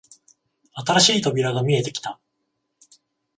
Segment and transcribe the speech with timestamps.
[0.73, 2.19] 新しい扉が見えてきた